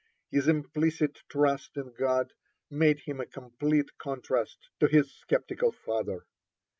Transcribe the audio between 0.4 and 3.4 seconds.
His implicit trust in God made him a